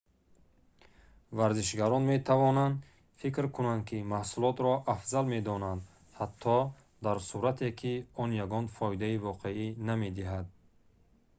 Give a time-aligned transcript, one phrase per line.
[1.39, 2.77] варзишгарон метавонанд
[3.19, 5.81] фикр кунанд ки маҳсулотро афзал медонанд
[6.19, 6.57] ҳатто
[7.05, 10.45] дар сурате ки он ягон фоидаи воқеӣ намедиҳад